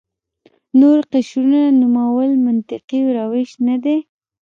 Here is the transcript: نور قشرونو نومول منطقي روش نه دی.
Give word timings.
نور 0.79 0.97
قشرونو 1.11 1.61
نومول 1.79 2.31
منطقي 2.45 3.01
روش 3.17 3.49
نه 3.67 3.75
دی. 3.83 3.97